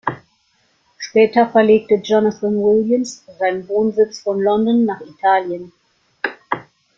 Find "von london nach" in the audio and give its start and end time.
4.17-4.99